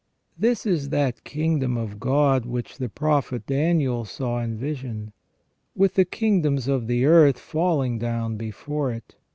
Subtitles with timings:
[0.35, 5.13] This is that kingdom of God which the Prophet Daniel saw in vision,
[5.75, 9.15] with the kingdoms of the earth falling down before it.